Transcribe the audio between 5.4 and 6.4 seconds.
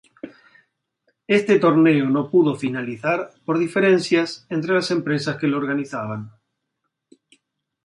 lo organizaban.